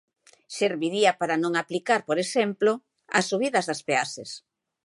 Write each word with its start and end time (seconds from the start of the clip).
Serviría 0.59 1.11
para 1.19 1.35
non 1.43 1.53
aplicar, 1.61 2.01
por 2.07 2.17
exemplo, 2.25 2.71
as 3.17 3.25
subidas 3.29 3.67
das 3.69 3.81
peaxes. 3.87 4.31